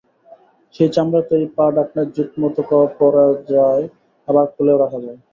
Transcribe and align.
সেই 0.75 0.89
চামড়ার 0.91 1.23
তৈরি 1.29 1.47
পা-ঢাকনা 1.57 2.03
জুতমতো 2.15 2.61
পরা 2.97 3.25
যায়, 3.51 3.83
আবার 4.27 4.45
খুলেও 4.53 4.81
রাখা 4.83 4.99
যায়। 5.03 5.19